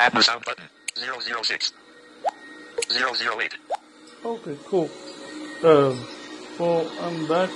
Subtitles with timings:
[0.00, 0.64] Add new sound button.
[1.42, 1.72] 006.
[2.90, 3.54] 008.
[4.24, 4.90] Okay, cool.
[5.64, 6.06] Um,
[6.58, 7.50] well, I'm back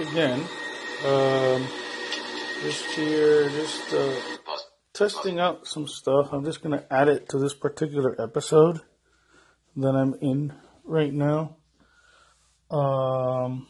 [0.00, 0.40] again.
[1.04, 1.66] Um,
[2.62, 4.14] just here, just uh,
[4.94, 6.32] testing out some stuff.
[6.32, 8.80] I'm just gonna add it to this particular episode
[9.76, 10.54] that I'm in
[10.84, 11.56] right now.
[12.70, 13.66] Um,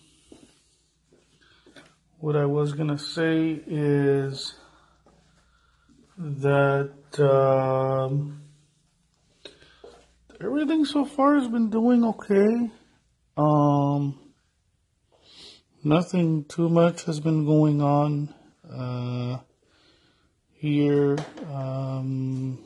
[2.19, 4.55] what I was gonna say is
[6.19, 8.43] that um,
[10.41, 12.71] everything so far has been doing okay.
[13.37, 14.19] Um,
[15.85, 18.35] nothing too much has been going on
[18.71, 19.39] uh,
[20.55, 21.17] here.
[21.53, 22.59] Um,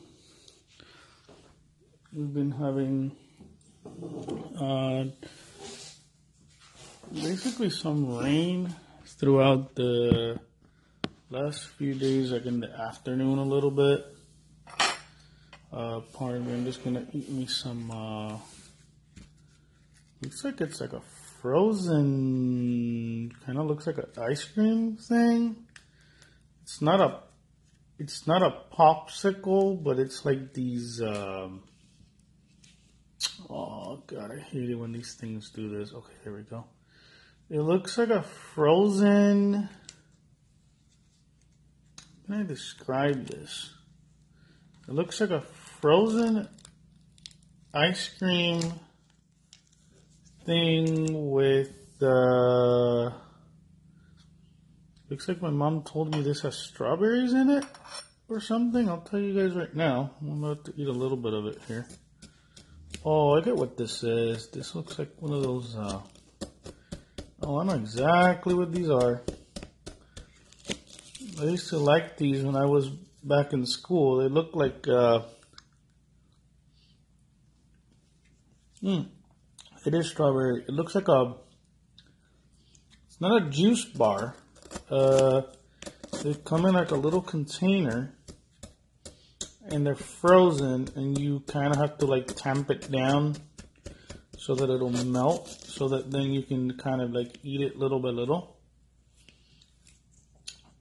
[2.12, 3.16] we've been having
[4.60, 5.04] uh,
[7.12, 8.74] basically some rain
[9.04, 10.38] throughout the
[11.30, 14.04] last few days, like in the afternoon a little bit.
[15.72, 18.36] Uh, pardon me, I'm just gonna eat me some, uh,
[20.20, 21.00] looks like it's like a
[21.40, 25.54] frozen, kind of looks like an ice cream thing.
[26.62, 27.20] It's not a,
[28.00, 31.62] it's not a popsicle, but it's like these, um,
[33.48, 35.92] oh god, I hate it when these things do this.
[35.94, 36.64] Okay, here we go.
[37.48, 39.68] It looks like a frozen,
[42.30, 43.70] can I describe this?
[44.86, 45.40] It looks like a
[45.80, 46.48] frozen
[47.74, 48.60] ice cream
[50.44, 53.10] thing with uh
[55.08, 57.64] looks like my mom told me this has strawberries in it
[58.28, 58.88] or something.
[58.88, 60.12] I'll tell you guys right now.
[60.20, 61.88] I'm about to eat a little bit of it here.
[63.04, 64.46] Oh, I get what this is.
[64.50, 66.00] This looks like one of those uh
[67.42, 69.20] Oh, I know exactly what these are.
[71.38, 72.88] I used to like these when I was
[73.22, 74.16] back in school.
[74.18, 75.20] They look like uh
[78.80, 79.02] Hmm.
[79.84, 80.62] It is strawberry.
[80.62, 81.34] It looks like a.
[83.06, 84.36] It's not a juice bar.
[84.88, 85.42] Uh,
[86.22, 88.14] they come in like a little container,
[89.68, 93.36] and they're frozen, and you kind of have to like tamp it down
[94.38, 98.00] so that it'll melt, so that then you can kind of like eat it little
[98.00, 98.56] by little.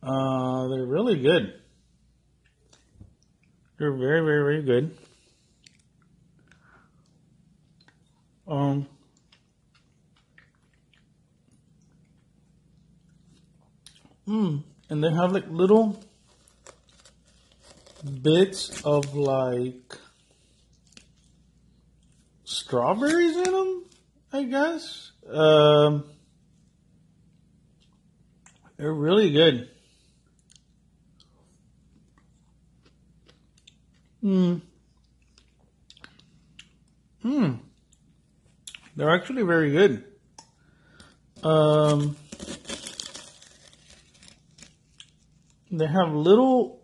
[0.10, 1.54] Uh, they're really good.
[3.78, 4.98] They're very, very, very good.
[8.48, 8.88] Um,
[14.28, 16.04] mm, and they have like little
[18.24, 19.96] bits of like
[22.46, 23.86] strawberries in them,
[24.34, 25.12] I guess.
[25.32, 26.06] Um,
[28.78, 29.70] they're really good.
[34.22, 34.58] Hmm.
[37.22, 37.54] Hmm.
[38.96, 40.04] They're actually very good.
[41.44, 42.18] Um,
[45.72, 46.82] they have little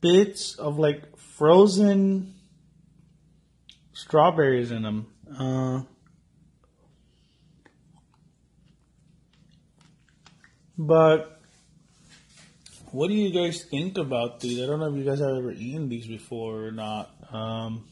[0.00, 2.34] bits of like frozen
[3.92, 5.06] strawberries in them.
[5.38, 5.82] Uh,
[10.78, 11.35] but
[12.96, 14.58] what do you guys think about these?
[14.62, 17.10] I don't know if you guys have ever eaten these before or not.
[17.30, 17.86] Um,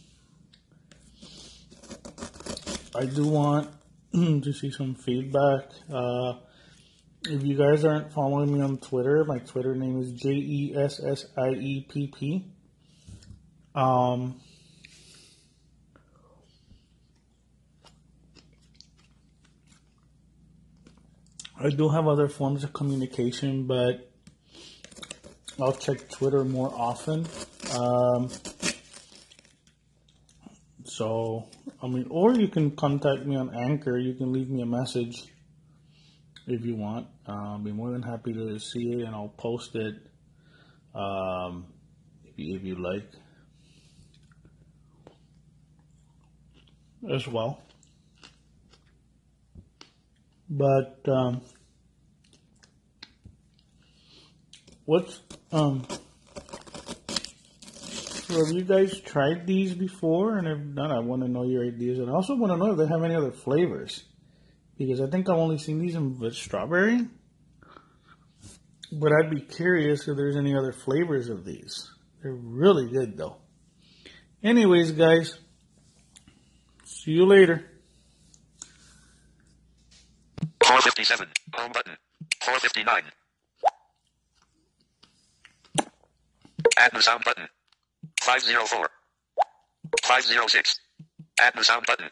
[2.97, 3.69] I do want
[4.15, 5.65] to see some feedback.
[5.93, 6.37] Uh,
[7.29, 11.05] if you guys aren't following me on Twitter, my Twitter name is J E S
[11.05, 12.47] S I E P P.
[13.75, 14.41] Um,
[21.63, 24.14] I do have other forms of communication, but
[25.61, 27.27] I'll check Twitter more often.
[27.79, 28.29] Um,
[30.85, 31.49] so,
[31.83, 33.97] I mean, or you can contact me on Anchor.
[33.97, 35.33] You can leave me a message
[36.47, 37.07] if you want.
[37.27, 39.95] I'll be more than happy to see it and I'll post it
[40.95, 41.67] um,
[42.25, 43.09] if, you, if you like
[47.13, 47.63] as well.
[50.51, 51.43] But, um,
[54.85, 55.21] what's,
[55.53, 55.87] um,
[58.35, 60.39] so have you guys tried these before?
[60.39, 61.99] And if not, I want to know your ideas.
[61.99, 64.03] And I also want to know if they have any other flavors.
[64.77, 67.07] Because I think I've only seen these in strawberry.
[68.93, 71.91] But I'd be curious if there's any other flavors of these.
[72.23, 73.37] They're really good though.
[74.43, 75.39] Anyways, guys,
[76.85, 77.65] see you later.
[80.65, 81.29] 457.
[81.55, 81.97] Home button.
[82.43, 83.03] 459.
[86.77, 87.49] Add new sound button.
[88.21, 88.89] 504.
[90.03, 90.81] 506.
[91.41, 92.11] Add the sound button.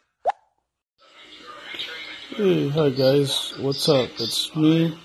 [2.37, 4.09] Hey, hi guys, what's up?
[4.19, 4.99] It's me.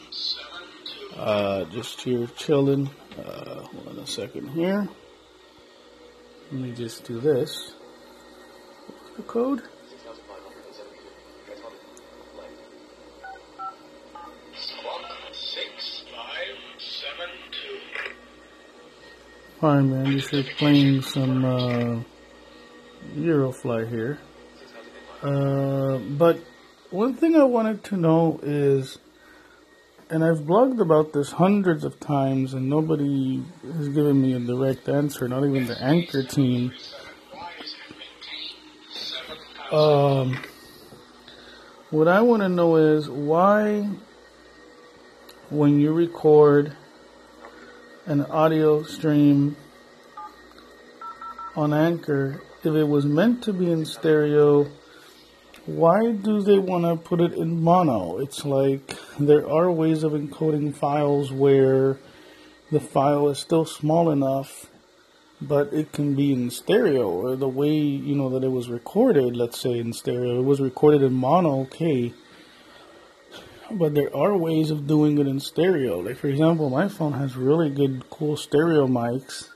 [1.16, 2.90] Uh, just here chilling.
[3.18, 4.88] Uh, hold on a second here.
[6.52, 7.74] Let me just do this.
[8.88, 9.64] What's the code?
[19.60, 22.00] Hi man, just here playing some uh,
[23.16, 24.20] Eurofly here.
[25.24, 26.40] Uh, but
[26.92, 29.00] one thing I wanted to know is,
[30.12, 34.88] and I've blogged about this hundreds of times, and nobody has given me a direct
[34.90, 36.72] answer, not even the anchor team.
[39.72, 40.38] Um,
[41.90, 43.90] what I want to know is why,
[45.50, 46.78] when you record
[48.08, 49.58] an audio stream
[51.58, 54.66] on Anchor, if it was meant to be in stereo,
[55.66, 58.20] why do they want to put it in mono?
[58.20, 62.00] It's like there are ways of encoding files where
[62.72, 64.68] the file is still small enough,
[65.42, 69.36] but it can be in stereo, or the way you know that it was recorded.
[69.36, 71.64] Let's say in stereo, it was recorded in mono.
[71.64, 72.14] Okay,
[73.72, 76.00] but there are ways of doing it in stereo.
[76.00, 79.50] Like for example, my phone has really good, cool stereo mics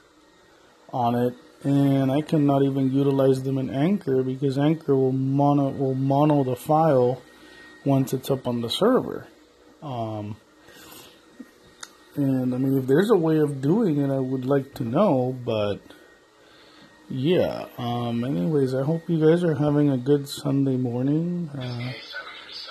[0.92, 5.96] on it, and I cannot even utilize them in Anchor because Anchor will mono will
[5.96, 7.22] mono the file
[7.86, 9.28] once it's up on the server.
[9.82, 10.38] Um,
[12.16, 15.36] and I mean, if there's a way of doing it, I would like to know.
[15.46, 15.80] But
[17.10, 17.66] yeah.
[17.78, 21.50] Um, anyways, I hope you guys are having a good Sunday morning.
[21.50, 21.92] Uh,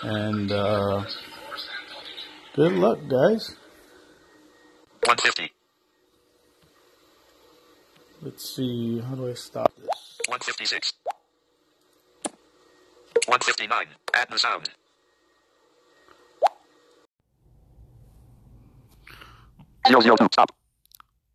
[0.03, 1.05] and uh,
[2.55, 3.57] good luck, guys.
[5.05, 5.53] 150.
[8.23, 9.01] Let's see.
[9.01, 10.19] How do I stop this?
[10.29, 10.93] 156.
[13.27, 13.87] 159.
[14.15, 14.71] Add the sound.
[19.89, 20.29] Zero zero two.
[20.33, 20.55] Stop.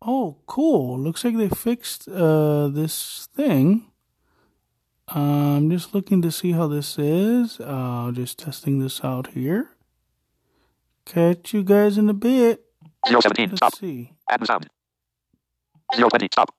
[0.00, 0.98] Oh, cool.
[0.98, 3.90] Looks like they fixed uh, this thing.
[5.08, 7.60] I'm just looking to see how this is.
[7.60, 9.70] Uh, just testing this out here.
[11.04, 12.64] Catch you guys in a bit.
[13.06, 13.50] Zero seventeen.
[13.50, 13.76] Let's Stop.
[13.76, 14.12] see.
[14.28, 14.68] Add the sound.
[15.94, 16.28] Zero twenty.
[16.32, 16.52] Stop.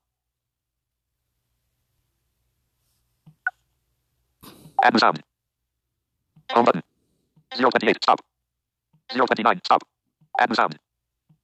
[4.82, 5.22] Add the sound.
[6.52, 6.82] Home button.
[7.54, 7.98] Zero twenty eight.
[8.02, 8.20] Stop.
[9.12, 9.60] Zero twenty nine.
[9.62, 9.82] Stop.
[10.38, 10.78] Add the sound.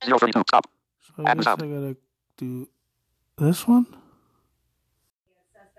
[0.03, 0.43] Zero thirty two.
[0.49, 0.71] Stop.
[1.03, 1.97] So I Add the guess I gotta
[2.39, 2.69] do
[3.37, 3.87] this one.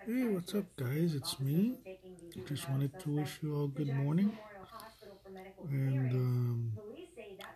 [0.05, 1.15] Hey, what's up, guys?
[1.15, 1.79] It's me.
[2.47, 4.37] Just wanted to wish you all good morning.
[5.71, 6.73] And um,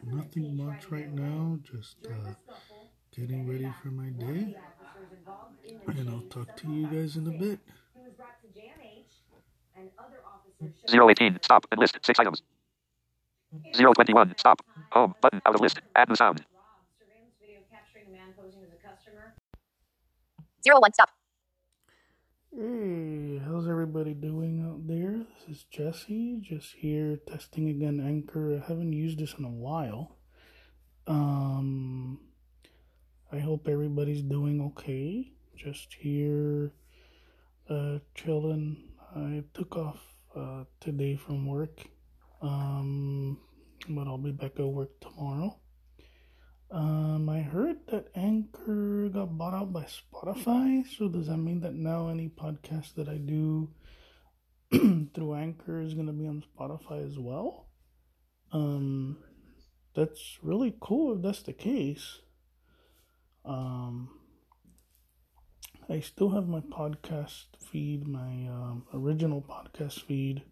[0.04, 1.60] nothing much right now.
[1.62, 2.34] Just uh,
[3.16, 4.56] getting ready for my day.
[5.86, 7.60] And I'll talk to you guys in a bit.
[10.90, 11.38] Zero eighteen.
[11.44, 11.68] Stop.
[11.72, 12.42] And list six items.
[13.76, 14.34] Zero twenty one.
[14.38, 14.66] Stop.
[14.94, 15.82] Home button out of list.
[15.96, 16.44] Add the sound.
[20.64, 21.10] Zero one stop.
[22.52, 25.18] Hey, how's everybody doing out there?
[25.48, 28.56] This is Jesse, just here testing again Anchor.
[28.56, 30.18] I haven't used this in a while.
[31.06, 32.20] Um,
[33.32, 35.32] I hope everybody's doing okay.
[35.56, 36.74] Just here,
[37.70, 38.78] uh, chilling.
[39.16, 40.00] I took off
[40.36, 41.82] uh, today from work,
[42.42, 43.38] um,
[43.88, 45.56] but I'll be back at work tomorrow.
[46.72, 50.86] Um, I heard that Anchor got bought out by Spotify.
[50.98, 53.70] So does that mean that now any podcast that I do
[55.14, 57.70] through Anchor is gonna be on Spotify as well?
[58.52, 59.18] Um,
[59.96, 62.20] that's really cool if that's the case.
[63.44, 64.10] Um,
[65.90, 70.44] I still have my podcast feed, my um, original podcast feed.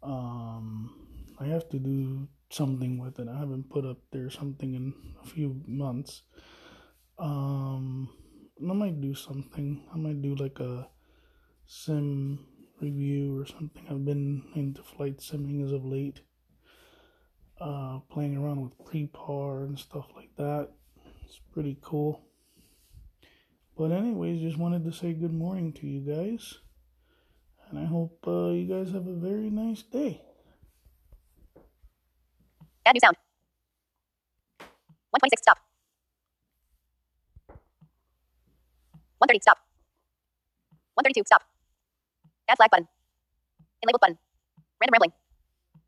[0.00, 0.94] Um,
[1.40, 3.28] I have to do something with it.
[3.28, 6.22] I haven't put up there something in a few months.
[7.18, 8.10] Um,
[8.68, 9.84] I might do something.
[9.92, 10.88] I might do like a
[11.66, 12.46] sim
[12.80, 13.84] review or something.
[13.90, 16.20] I've been into flight simming as of late.
[17.60, 20.68] Uh, playing around with pre-par and stuff like that.
[21.24, 22.22] It's pretty cool.
[23.76, 26.54] But anyways, just wanted to say good morning to you guys.
[27.68, 30.22] And I hope uh, you guys have a very nice day.
[32.88, 33.16] Add new sound.
[35.10, 35.58] One twenty six stop.
[39.18, 39.58] One thirty stop.
[40.94, 41.42] One thirty two stop.
[42.48, 42.88] Add flag button.
[43.82, 44.16] Enable button.
[44.80, 45.12] Random rambling.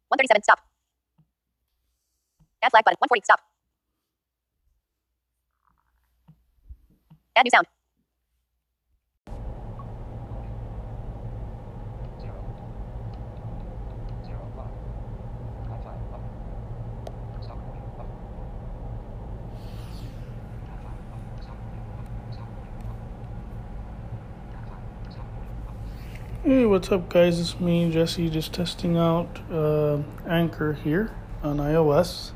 [0.08, 0.60] One thirty seven stop.
[2.62, 2.98] Add flag button.
[2.98, 3.40] One forty stop.
[7.34, 7.66] Add new sound.
[26.42, 27.40] Hey, what's up, guys?
[27.40, 29.98] It's me, Jesse, just testing out uh,
[30.28, 31.10] Anchor here
[31.42, 32.30] on iOS.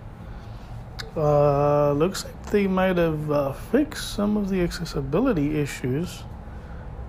[1.16, 6.24] Uh, looks like they might have uh, fixed some of the accessibility issues.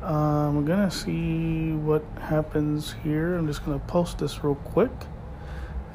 [0.03, 3.33] I'm gonna see what happens here.
[3.33, 4.91] I'm just gonna post this real quick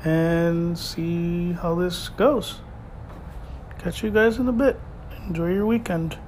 [0.02, 2.58] and see how this goes.
[3.78, 4.80] Catch you guys in a bit.
[5.28, 6.18] Enjoy your weekend.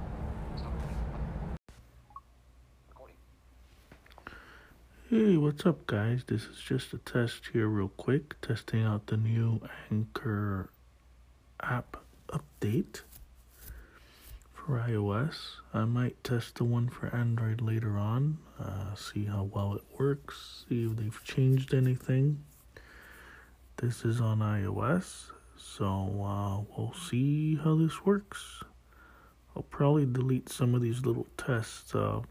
[5.14, 6.24] Hey, what's up, guys?
[6.26, 10.70] This is just a test here, real quick, testing out the new Anchor
[11.62, 11.98] app
[12.30, 13.02] update
[14.54, 15.34] for iOS.
[15.74, 20.64] I might test the one for Android later on, uh, see how well it works,
[20.66, 22.42] see if they've changed anything.
[23.76, 25.24] This is on iOS,
[25.58, 25.84] so
[26.24, 28.62] uh, we'll see how this works.
[29.54, 31.94] I'll probably delete some of these little tests.
[31.94, 32.22] Uh,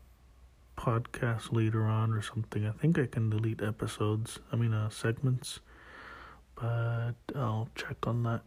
[0.78, 2.66] podcast later on or something.
[2.66, 5.60] I think I can delete episodes, I mean, uh, segments,
[6.56, 8.44] but I'll check on that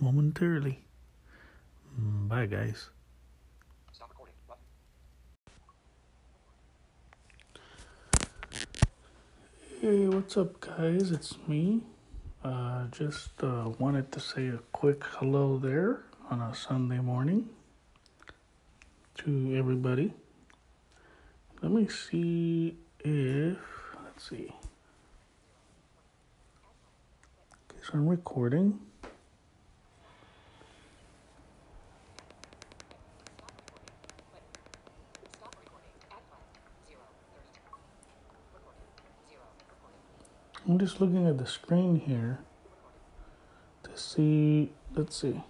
[0.00, 0.84] momentarily.
[2.00, 2.90] Mm, bye, guys.
[3.92, 4.34] Stop recording.
[4.48, 4.64] Button.
[9.80, 11.10] Hey, what's up, guys?
[11.10, 11.82] It's me.
[12.44, 17.48] Uh, just uh, wanted to say a quick hello there on a Sunday morning
[19.18, 20.12] to everybody.
[21.62, 23.56] Let me see if,
[24.04, 24.52] let's see.
[27.70, 28.80] Okay, so I'm recording.
[40.68, 42.38] I'm just looking at the screen here
[43.82, 45.42] to see, let's see.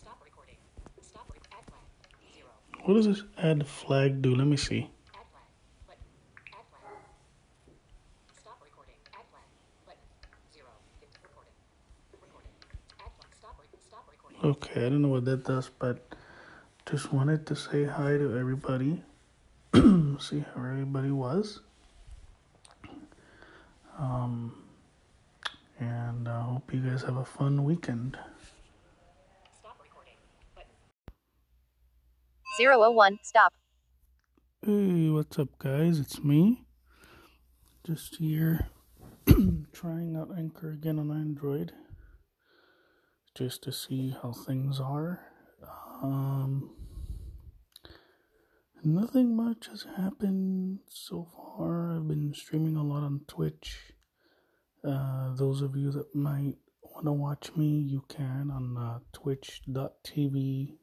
[0.00, 0.54] Stop recording.
[1.02, 1.82] Stop re- add flag.
[2.34, 2.50] Zero.
[2.84, 4.34] What does this add flag do?
[4.34, 4.90] Let me see.
[14.44, 16.16] Okay, I don't know what that does, but
[16.90, 19.00] just wanted to say hi to everybody.
[20.18, 21.60] See how everybody was.
[23.96, 24.52] Um,
[25.78, 28.18] and I hope you guys have a fun weekend.
[29.60, 30.14] Stop recording.
[30.56, 30.66] Button.
[32.60, 33.18] 001.
[33.22, 33.54] Stop.
[34.60, 35.98] Hey, what's up, guys?
[35.98, 36.66] It's me.
[37.86, 38.68] Just here
[39.72, 41.72] trying out Anchor again on Android
[43.34, 45.20] just to see how things are.
[46.02, 46.70] Um,
[48.84, 51.96] nothing much has happened so far.
[51.96, 53.94] I've been streaming a lot on Twitch.
[54.86, 60.74] Uh, those of you that might want to watch me, you can on uh, twitch.tv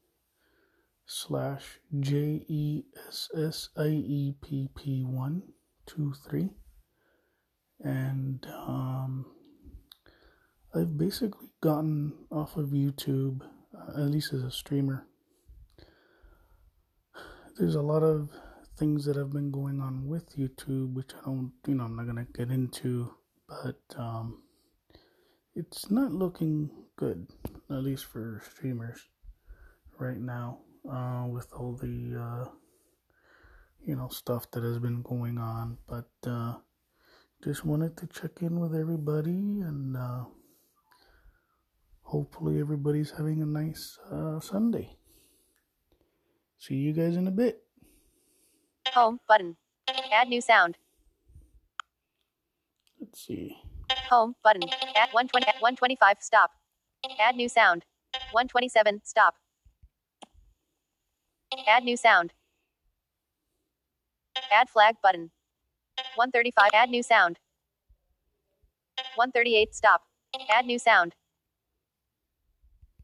[1.10, 5.42] slash J E S S I E P P one
[5.88, 6.50] two three,
[7.84, 9.26] and um,
[10.76, 13.42] I've basically gotten off of YouTube,
[13.76, 15.08] uh, at least as a streamer.
[17.58, 18.30] There's a lot of
[18.78, 22.06] things that have been going on with YouTube, which I don't, you know, I'm not
[22.06, 23.12] gonna get into,
[23.48, 24.44] but um,
[25.56, 27.28] it's not looking good,
[27.72, 29.08] at least for streamers
[29.98, 32.50] right now uh, with all the uh,
[33.86, 35.78] you know stuff that has been going on.
[35.88, 36.56] But uh,
[37.44, 40.26] just wanted to check in with everybody, and uh,
[42.04, 44.98] hopefully everybody's having a nice uh, Sunday.
[46.58, 47.64] See you guys in a bit.
[48.94, 49.20] Home.
[49.28, 49.56] Button.
[50.12, 50.78] Add new sound.
[53.00, 53.56] Let's see.
[54.10, 54.36] Home.
[54.44, 54.64] Button.
[54.96, 55.48] Add 120.
[55.48, 56.18] At 125.
[56.20, 56.52] Stop.
[57.20, 57.86] Add new sound.
[58.32, 59.02] 127.
[59.06, 59.36] Stop.
[61.68, 62.34] Add new sound.
[64.52, 65.32] Add flag button.
[66.16, 66.70] 135.
[66.74, 67.40] Add new sound.
[69.16, 69.76] 138.
[69.76, 70.04] Stop.
[70.50, 71.16] Add new sound.